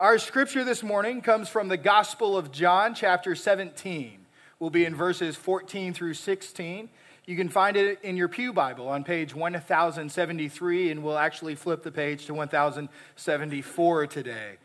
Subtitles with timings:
[0.00, 4.24] Our scripture this morning comes from the Gospel of John, chapter 17.
[4.58, 6.88] We'll be in verses 14 through 16.
[7.26, 11.82] You can find it in your Pew Bible on page 1073, and we'll actually flip
[11.82, 14.56] the page to 1074 today.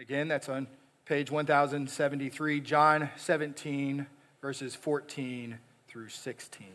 [0.00, 0.66] Again, that's on
[1.04, 4.08] page 1073, John 17,
[4.42, 6.66] verses 14 through 16.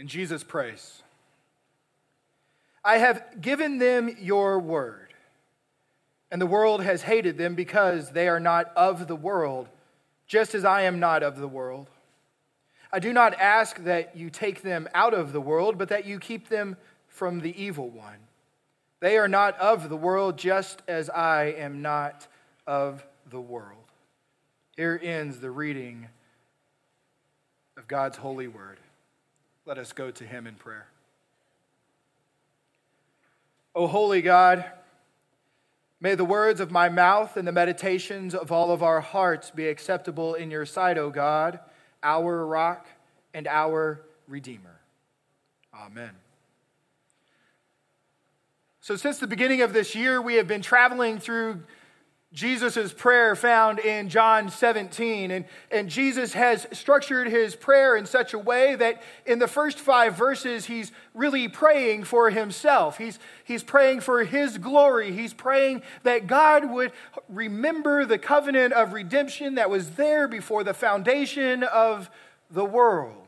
[0.00, 1.02] And Jesus prays
[2.82, 5.12] I have given them your word,
[6.30, 9.68] and the world has hated them because they are not of the world,
[10.26, 11.90] just as I am not of the world.
[12.90, 16.18] I do not ask that you take them out of the world, but that you
[16.18, 18.20] keep them from the evil one.
[19.00, 22.26] They are not of the world, just as I am not
[22.66, 23.84] of the world.
[24.78, 26.08] Here ends the reading
[27.76, 28.78] of God's holy word.
[29.70, 30.88] Let us go to him in prayer.
[33.72, 34.64] O holy God,
[36.00, 39.68] may the words of my mouth and the meditations of all of our hearts be
[39.68, 41.60] acceptable in your sight, O God,
[42.02, 42.88] our rock
[43.32, 44.80] and our redeemer.
[45.72, 46.16] Amen.
[48.80, 51.62] So, since the beginning of this year, we have been traveling through
[52.32, 55.32] Jesus' prayer found in John 17.
[55.32, 59.80] And, and Jesus has structured his prayer in such a way that in the first
[59.80, 62.98] five verses, he's really praying for himself.
[62.98, 65.10] He's, he's praying for his glory.
[65.10, 66.92] He's praying that God would
[67.28, 72.10] remember the covenant of redemption that was there before the foundation of
[72.48, 73.26] the world.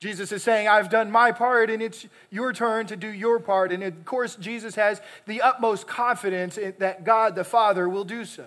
[0.00, 3.72] Jesus is saying, I've done my part, and it's your turn to do your part.
[3.72, 8.46] And of course, Jesus has the utmost confidence that God the Father will do so,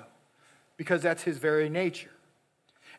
[0.78, 2.12] because that's his very nature.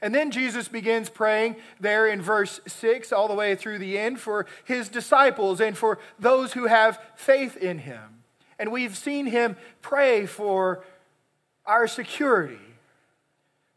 [0.02, 4.20] And then Jesus begins praying there in verse 6 all the way through the end
[4.20, 8.24] for his disciples and for those who have faith in him.
[8.58, 10.84] And we've seen him pray for
[11.64, 12.58] our security,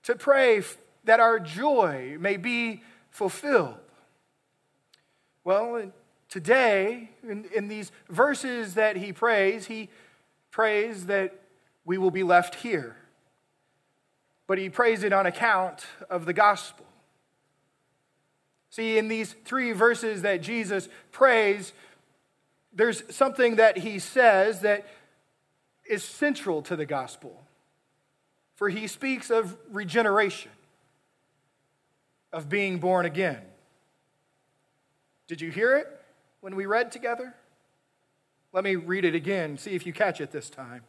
[0.03, 0.63] to pray
[1.03, 2.81] that our joy may be
[3.12, 3.78] fulfilled.
[5.45, 5.91] Well,
[6.28, 9.89] today, in, in these verses that he prays, he
[10.50, 11.39] prays that
[11.85, 12.97] we will be left here.
[14.47, 16.85] But he prays it on account of the gospel.
[18.72, 21.73] See, in these three verses that Jesus prays,
[22.73, 24.88] there's something that he says that
[25.88, 27.44] is central to the gospel.
[28.56, 30.51] For he speaks of regeneration,
[32.33, 33.41] of being born again.
[35.28, 35.88] Did you hear it
[36.41, 37.34] when we read together?
[38.53, 40.84] Let me read it again, see if you catch it this time.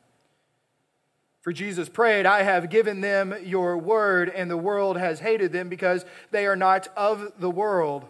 [1.41, 5.69] For Jesus prayed, I have given them your word, and the world has hated them
[5.69, 8.05] because they are not of the world,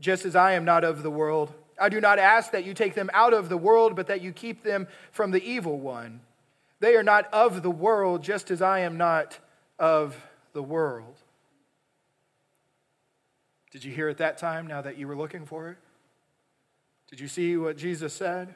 [0.00, 1.52] just as I am not of the world.
[1.80, 4.32] I do not ask that you take them out of the world, but that you
[4.32, 6.20] keep them from the evil one.
[6.80, 9.38] They are not of the world, just as I am not
[9.78, 10.16] of
[10.52, 11.16] the world.
[13.74, 15.76] Did you hear it that time now that you were looking for it?
[17.10, 18.54] Did you see what Jesus said?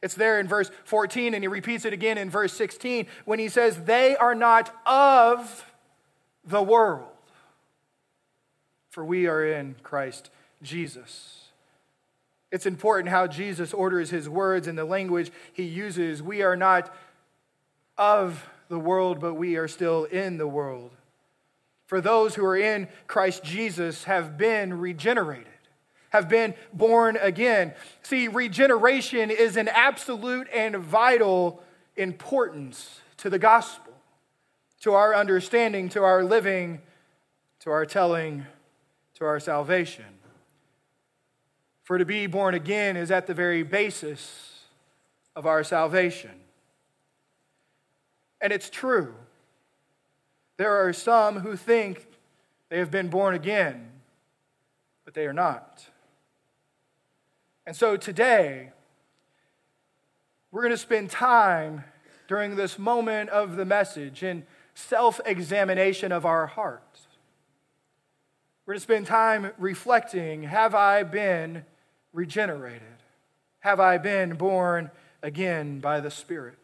[0.00, 3.50] It's there in verse 14, and he repeats it again in verse 16 when he
[3.50, 5.70] says, They are not of
[6.46, 7.12] the world,
[8.88, 10.30] for we are in Christ
[10.62, 11.48] Jesus.
[12.50, 16.22] It's important how Jesus orders his words and the language he uses.
[16.22, 16.94] We are not
[17.98, 20.90] of the world, but we are still in the world
[21.86, 25.46] for those who are in Christ Jesus have been regenerated,
[26.10, 27.74] have been born again.
[28.02, 31.62] See, regeneration is an absolute and vital
[31.96, 33.92] importance to the gospel,
[34.80, 36.80] to our understanding, to our living,
[37.60, 38.46] to our telling,
[39.14, 40.04] to our salvation.
[41.82, 44.64] For to be born again is at the very basis
[45.36, 46.30] of our salvation.
[48.40, 49.14] And it's true.
[50.56, 52.06] There are some who think
[52.68, 53.90] they have been born again,
[55.04, 55.86] but they are not.
[57.66, 58.70] And so today,
[60.50, 61.84] we're going to spend time
[62.28, 67.06] during this moment of the message in self examination of our hearts.
[68.64, 71.64] We're going to spend time reflecting have I been
[72.12, 72.82] regenerated?
[73.60, 74.90] Have I been born
[75.22, 76.63] again by the Spirit?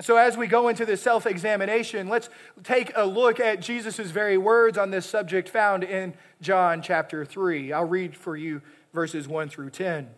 [0.00, 2.30] And so, as we go into this self examination, let's
[2.64, 7.70] take a look at Jesus' very words on this subject found in John chapter 3.
[7.74, 8.62] I'll read for you
[8.94, 10.08] verses 1 through 10.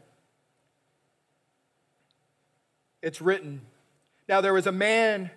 [3.02, 3.62] It's written
[4.28, 5.32] Now there was a man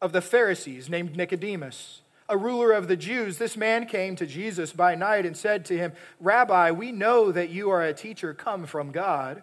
[0.00, 4.72] of the Pharisees named Nicodemus, a ruler of the Jews, this man came to Jesus
[4.72, 8.66] by night and said to him, Rabbi, we know that you are a teacher come
[8.66, 9.42] from God,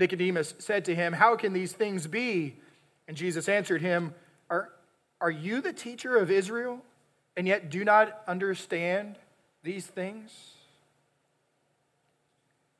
[0.00, 2.56] Nicodemus said to him, How can these things be?
[3.06, 4.14] And Jesus answered him,
[4.48, 4.70] Are,
[5.20, 6.80] are you the teacher of Israel,
[7.36, 9.16] and yet do not understand
[9.62, 10.54] these things?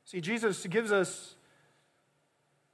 [0.06, 1.36] See, Jesus gives us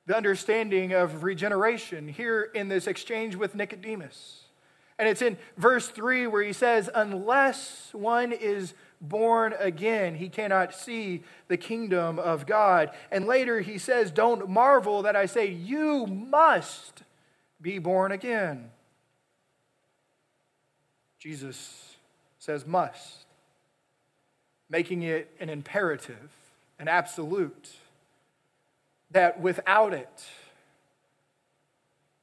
[0.06, 4.44] the understanding of regeneration here in this exchange with Nicodemus.
[4.99, 10.75] And it's in verse 3 where he says, Unless one is born again, he cannot
[10.75, 12.90] see the kingdom of God.
[13.10, 17.02] And later he says, Don't marvel that I say, You must
[17.60, 18.70] be born again.
[21.19, 21.96] Jesus
[22.38, 23.25] says, Must,
[24.69, 26.31] making it an imperative,
[26.78, 27.72] an absolute
[29.10, 30.25] that without it,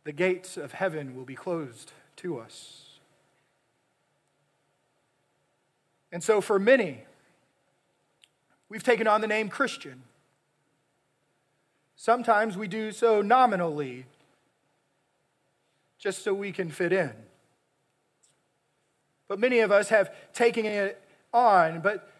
[0.04, 2.93] the gates of heaven will be closed to us.
[6.13, 7.00] And so, for many,
[8.69, 10.04] we've taken on the name Christian.
[11.95, 14.06] Sometimes we do so nominally,
[15.98, 17.13] just so we can fit in.
[19.27, 21.01] But many of us have taken it
[21.33, 22.12] on, but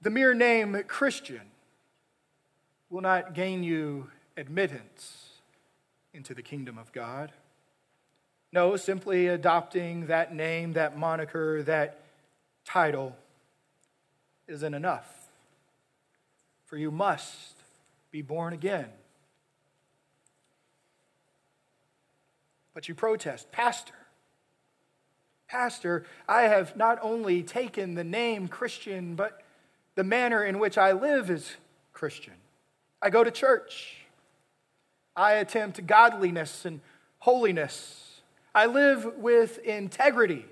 [0.00, 1.42] the mere name Christian
[2.88, 4.08] will not gain you
[4.38, 5.40] admittance
[6.14, 7.32] into the kingdom of God.
[8.50, 12.00] No, simply adopting that name, that moniker, that
[12.64, 13.14] title
[14.48, 15.28] isn't enough.
[16.66, 17.54] For you must
[18.10, 18.88] be born again.
[22.74, 23.94] But you protest, Pastor.
[25.48, 29.42] Pastor, I have not only taken the name Christian, but
[29.94, 31.56] the manner in which I live is
[31.92, 32.34] Christian.
[33.00, 34.06] I go to church.
[35.14, 36.80] I attempt godliness and
[37.18, 38.20] holiness.
[38.54, 40.44] I live with integrity.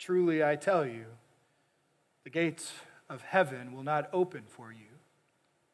[0.00, 1.04] Truly, I tell you,
[2.24, 2.72] the gates
[3.08, 4.86] of heaven will not open for you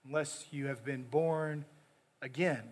[0.05, 1.65] unless you have been born
[2.21, 2.65] again.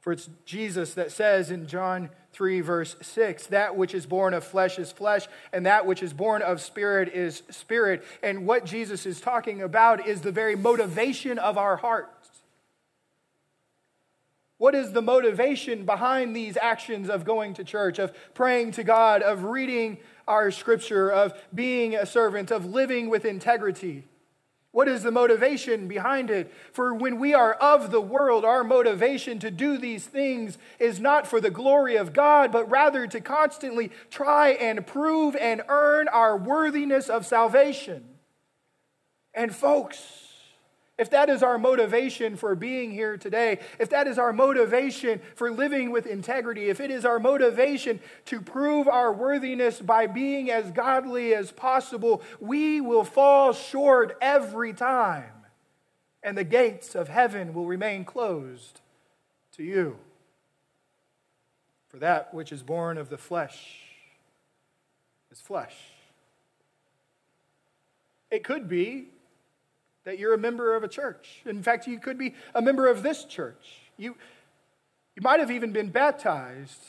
[0.00, 4.42] For it's Jesus that says in John 3, verse 6, that which is born of
[4.42, 8.04] flesh is flesh, and that which is born of spirit is spirit.
[8.20, 12.21] And what Jesus is talking about is the very motivation of our hearts.
[14.62, 19.20] What is the motivation behind these actions of going to church, of praying to God,
[19.20, 24.04] of reading our scripture, of being a servant, of living with integrity?
[24.70, 26.54] What is the motivation behind it?
[26.72, 31.26] For when we are of the world, our motivation to do these things is not
[31.26, 36.36] for the glory of God, but rather to constantly try and prove and earn our
[36.36, 38.04] worthiness of salvation.
[39.34, 40.21] And, folks,
[41.02, 45.50] if that is our motivation for being here today, if that is our motivation for
[45.50, 50.70] living with integrity, if it is our motivation to prove our worthiness by being as
[50.70, 55.32] godly as possible, we will fall short every time.
[56.22, 58.80] And the gates of heaven will remain closed
[59.56, 59.98] to you.
[61.88, 63.80] For that which is born of the flesh
[65.32, 65.74] is flesh.
[68.30, 69.08] It could be
[70.04, 71.42] that you're a member of a church.
[71.44, 73.80] In fact, you could be a member of this church.
[73.96, 74.16] You,
[75.14, 76.84] you might have even been baptized.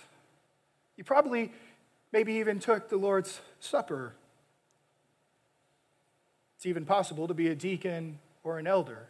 [0.98, 1.52] You probably
[2.12, 4.14] maybe even took the Lord's Supper.
[6.58, 9.08] It's even possible to be a deacon or an elder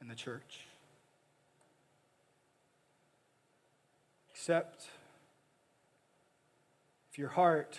[0.00, 0.60] in the church.
[4.30, 4.86] Except
[7.10, 7.78] if your heart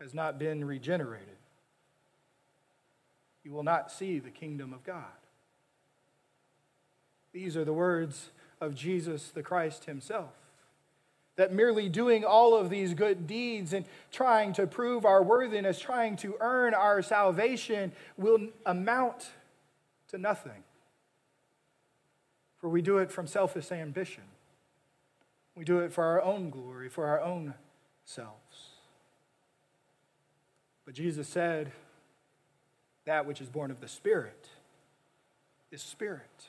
[0.00, 1.36] has not been regenerated
[3.46, 5.04] you will not see the kingdom of God.
[7.32, 10.32] These are the words of Jesus the Christ himself.
[11.36, 16.16] That merely doing all of these good deeds and trying to prove our worthiness, trying
[16.16, 19.30] to earn our salvation, will amount
[20.08, 20.64] to nothing.
[22.56, 24.24] For we do it from selfish ambition.
[25.54, 27.54] We do it for our own glory, for our own
[28.04, 28.70] selves.
[30.84, 31.70] But Jesus said,
[33.06, 34.48] That which is born of the Spirit
[35.70, 36.48] is spirit.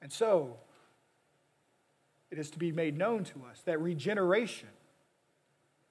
[0.00, 0.56] And so,
[2.30, 4.68] it is to be made known to us that regeneration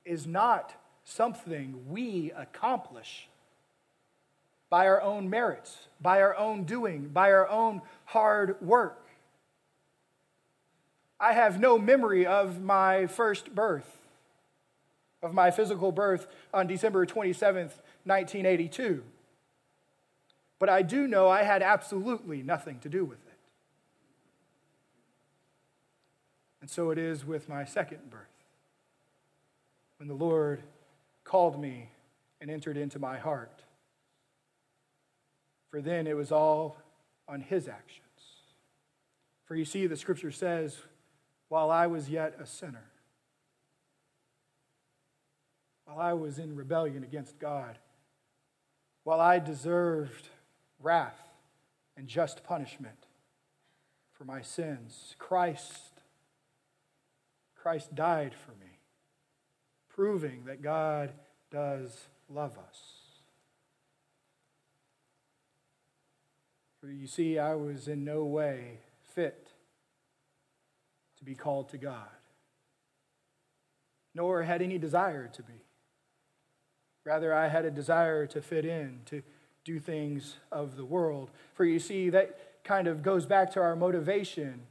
[0.05, 0.73] is not
[1.03, 3.27] something we accomplish
[4.69, 9.07] by our own merits, by our own doing, by our own hard work.
[11.19, 13.96] I have no memory of my first birth,
[15.21, 19.03] of my physical birth on December 27th, 1982.
[20.59, 23.33] But I do know I had absolutely nothing to do with it.
[26.61, 28.21] And so it is with my second birth.
[29.97, 30.63] When the Lord
[31.23, 31.89] called me
[32.39, 33.63] and entered into my heart.
[35.69, 36.77] For then it was all
[37.27, 38.03] on his actions.
[39.45, 40.77] For you see, the scripture says,
[41.49, 42.85] while I was yet a sinner,
[45.87, 47.79] while I was in rebellion against God,
[49.03, 50.27] while I deserved
[50.81, 51.19] wrath
[51.95, 53.07] and just punishment
[54.11, 55.93] for my sins, Christ
[57.55, 58.79] Christ died for me,
[59.89, 61.11] proving that God
[61.51, 62.79] does love us.
[66.79, 68.79] For you see, I was in no way
[69.13, 69.49] fit
[71.17, 72.07] to be called to God,
[74.15, 75.66] nor had any desire to be.
[77.07, 79.23] Rather, I had a desire to fit in, to
[79.63, 81.31] do things of the world.
[81.53, 84.63] For you see, that kind of goes back to our motivation.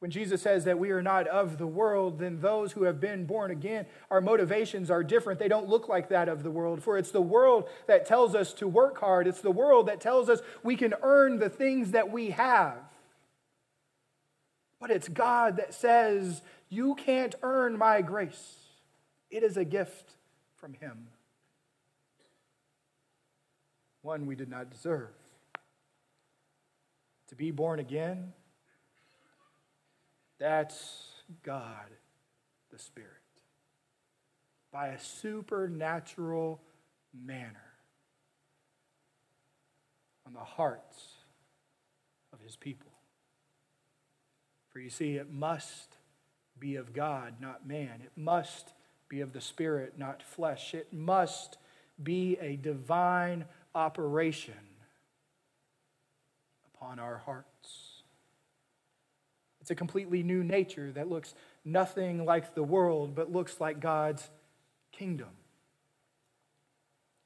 [0.00, 3.24] When Jesus says that we are not of the world, then those who have been
[3.24, 5.40] born again, our motivations are different.
[5.40, 6.82] They don't look like that of the world.
[6.82, 10.28] For it's the world that tells us to work hard, it's the world that tells
[10.28, 12.76] us we can earn the things that we have.
[14.78, 18.56] But it's God that says, You can't earn my grace.
[19.30, 20.12] It is a gift
[20.56, 21.08] from Him,
[24.08, 25.10] one we did not deserve.
[27.28, 28.32] To be born again,
[30.38, 31.10] that's
[31.42, 31.84] God
[32.70, 33.10] the Spirit.
[34.72, 36.62] By a supernatural
[37.14, 37.74] manner
[40.26, 41.08] on the hearts
[42.32, 42.92] of his people.
[44.70, 45.98] For you see, it must
[46.58, 48.00] be of God, not man.
[48.02, 48.72] It must
[49.10, 50.72] be of the Spirit, not flesh.
[50.72, 51.58] It must
[52.02, 53.44] be a divine
[53.78, 54.54] operation
[56.74, 58.02] upon our hearts.
[59.60, 64.28] It's a completely new nature that looks nothing like the world, but looks like God's
[64.90, 65.28] kingdom.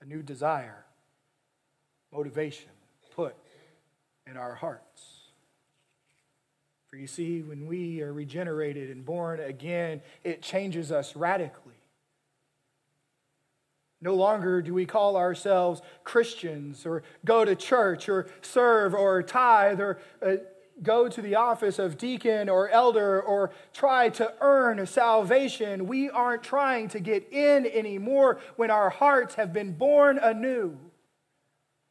[0.02, 0.84] A new desire,
[2.12, 2.70] motivation
[3.14, 3.34] put
[4.26, 5.20] in our hearts.
[6.88, 11.81] For you see, when we are regenerated and born again, it changes us radically.
[14.02, 19.80] No longer do we call ourselves Christians or go to church or serve or tithe
[19.80, 20.36] or uh,
[20.82, 25.86] go to the office of deacon or elder or try to earn salvation.
[25.86, 30.76] We aren't trying to get in anymore when our hearts have been born anew.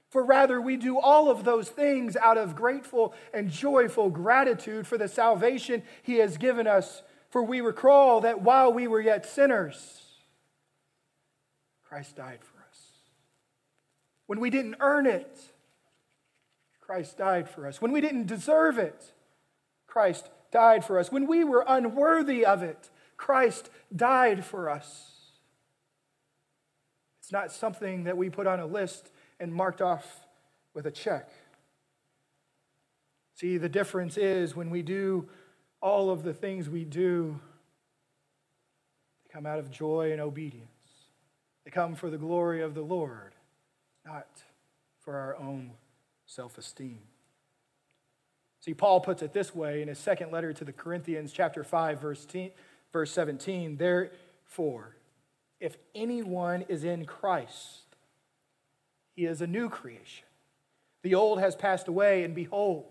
[0.09, 4.97] For rather, we do all of those things out of grateful and joyful gratitude for
[4.97, 7.03] the salvation He has given us.
[7.29, 10.10] For we recall that while we were yet sinners,
[11.91, 12.79] Christ died for us.
[14.25, 15.37] When we didn't earn it,
[16.79, 17.81] Christ died for us.
[17.81, 19.11] When we didn't deserve it,
[19.87, 21.11] Christ died for us.
[21.11, 25.11] When we were unworthy of it, Christ died for us.
[27.19, 30.21] It's not something that we put on a list and marked off
[30.73, 31.29] with a check.
[33.35, 35.27] See, the difference is when we do
[35.81, 37.37] all of the things we do,
[39.25, 40.70] they come out of joy and obedience.
[41.65, 43.33] They come for the glory of the Lord,
[44.05, 44.27] not
[44.99, 45.71] for our own
[46.25, 46.99] self esteem.
[48.61, 51.99] See, Paul puts it this way in his second letter to the Corinthians, chapter 5,
[51.99, 52.27] verse,
[52.93, 53.77] verse 17.
[53.77, 54.95] Therefore,
[55.59, 57.95] if anyone is in Christ,
[59.15, 60.25] he is a new creation.
[61.03, 62.85] The old has passed away, and behold,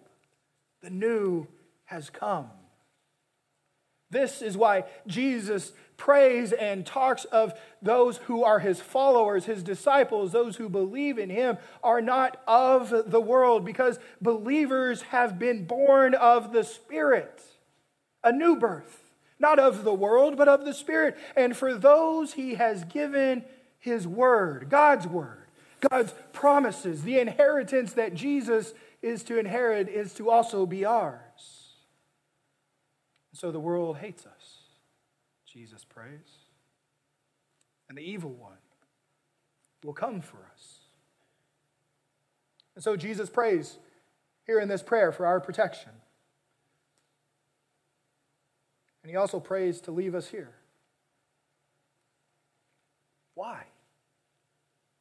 [0.83, 1.47] the new
[1.85, 2.51] has come.
[4.11, 7.53] This is why Jesus prays and talks of
[7.83, 13.11] those who are his followers, his disciples, those who believe in him are not of
[13.11, 17.43] the world because believers have been born of the Spirit.
[18.23, 21.17] a new birth, not of the world, but of the Spirit.
[21.37, 23.45] And for those he has given
[23.79, 25.47] his word, God's word,
[25.89, 31.30] God's promises, the inheritance that Jesus is to inherit is to also be ours.
[33.33, 34.59] And so the world hates us,
[35.47, 36.47] Jesus prays.
[37.89, 38.59] And the evil one
[39.85, 40.79] will come for us.
[42.75, 43.79] And so Jesus prays
[44.47, 45.91] here in this prayer for our protection.
[49.03, 50.53] And he also prays to leave us here.
[53.35, 53.65] Why?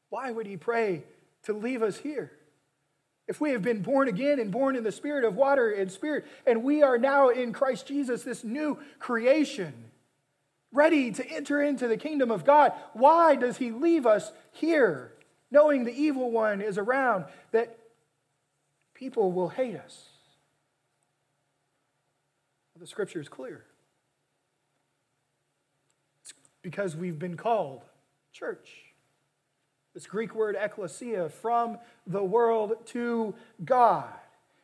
[0.10, 1.04] Why would he pray
[1.44, 2.32] to leave us here?
[3.30, 6.26] If we have been born again and born in the spirit of water and spirit,
[6.48, 9.72] and we are now in Christ Jesus, this new creation,
[10.72, 15.14] ready to enter into the kingdom of God, why does he leave us here,
[15.52, 17.78] knowing the evil one is around, that
[18.96, 20.10] people will hate us?
[22.74, 23.64] Well, the scripture is clear.
[26.24, 26.34] It's
[26.64, 27.84] because we've been called
[28.34, 28.89] church.
[29.94, 34.10] This Greek word ecclesia, from the world to God.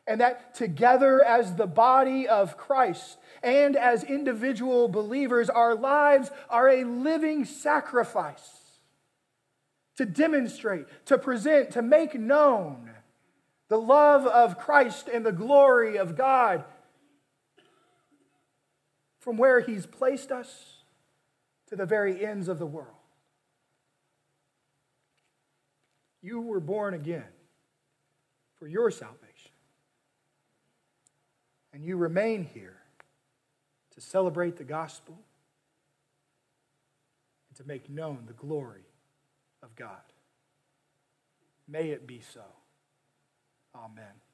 [0.06, 6.68] And that together as the body of Christ and as individual believers, our lives are
[6.68, 8.66] a living sacrifice
[9.96, 12.90] to demonstrate, to present, to make known
[13.68, 16.64] the love of Christ and the glory of God
[19.18, 20.84] from where He's placed us
[21.66, 22.95] to the very ends of the world.
[26.26, 27.22] You were born again
[28.58, 29.52] for your salvation.
[31.72, 32.78] And you remain here
[33.94, 35.16] to celebrate the gospel
[37.48, 38.88] and to make known the glory
[39.62, 40.02] of God.
[41.68, 42.42] May it be so.
[43.76, 44.25] Amen.